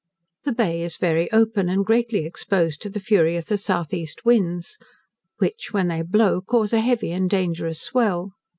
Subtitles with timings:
[0.45, 4.07] The Bay is very open, and greatly exposed to the fury of the S.E.
[4.25, 4.79] winds,
[5.37, 8.31] which, when they blow, cause a heavy and dangerous swell.